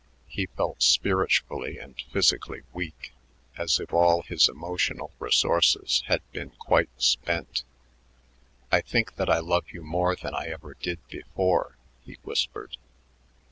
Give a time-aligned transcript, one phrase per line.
[0.27, 3.13] He felt spiritually and physically weak,
[3.55, 7.63] as if all his emotional resources had been quite spent.
[8.71, 12.77] "I think that I love you more than I ever did before," he whispered.